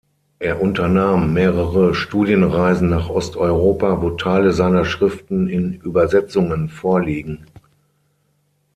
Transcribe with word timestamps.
Er 0.39 0.59
unternahm 0.59 1.31
mehrere 1.33 1.93
Studienreisen 1.93 2.89
nach 2.89 3.07
Osteuropa, 3.07 4.01
wo 4.01 4.09
Teile 4.09 4.51
seiner 4.51 4.83
Schriften 4.83 5.47
in 5.47 5.73
Übersetzungen 5.75 6.69
vorliegen. 6.69 7.45